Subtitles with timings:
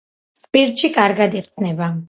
[0.39, 1.95] სპირტში კარგად იხსნება.